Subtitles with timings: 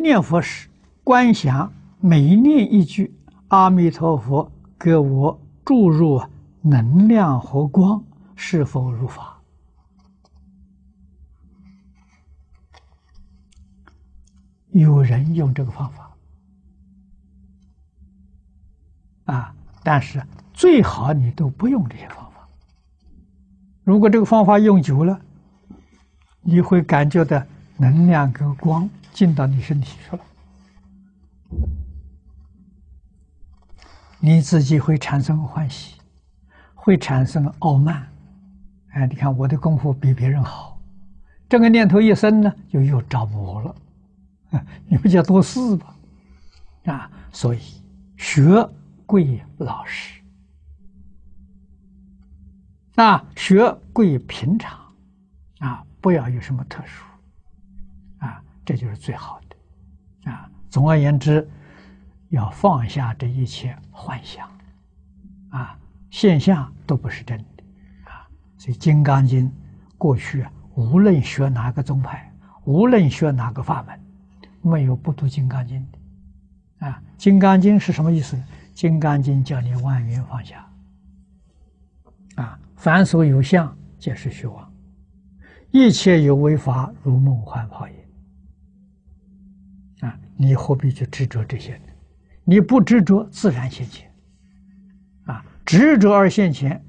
[0.00, 0.68] 念佛时，
[1.04, 3.14] 观想每念一句
[3.48, 6.22] “阿弥陀佛”，给我注入
[6.62, 8.02] 能量和光，
[8.34, 9.36] 是否如法？
[14.72, 16.16] 有人用这个方法
[19.24, 20.24] 啊，但是
[20.54, 22.48] 最好你都不用这些方法。
[23.82, 25.20] 如果这个方法用久了，
[26.40, 27.42] 你会感觉到
[27.80, 30.22] 能量跟光进到你身体去了，
[34.20, 35.98] 你自己会产生欢喜，
[36.74, 38.06] 会产生傲慢。
[38.90, 40.78] 哎，你看我的功夫比别人好，
[41.48, 43.74] 这个念头一生呢，就又找我了。
[44.86, 45.96] 你不叫多事吧？
[46.84, 47.60] 啊，所以
[48.18, 48.68] 学
[49.06, 50.20] 贵老实，
[52.96, 54.78] 啊，学贵平常，
[55.60, 57.04] 啊，不要有什么特殊，
[58.70, 61.44] 这就是最好的，啊，总而言之，
[62.28, 64.48] 要放下这一切幻想，
[65.48, 65.76] 啊，
[66.08, 67.64] 现象都不是真的，
[68.04, 69.48] 啊，所以《金刚经》
[69.98, 74.00] 过去啊，无论学哪个宗派，无论学哪个法门。
[74.62, 78.36] 没有不读《金刚经》的，啊，《金刚经》是什么意思？
[78.72, 80.64] 《金刚经》叫你万缘放下，
[82.36, 84.72] 啊，凡所有相，皆是虚妄，
[85.72, 87.94] 一切有为法，如梦幻泡影，
[90.00, 91.82] 啊，你何必去执着这些呢？
[92.44, 94.10] 你不执着，自然现前，
[95.26, 96.82] 啊，执着而现前，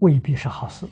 [0.00, 0.86] 未必是好事。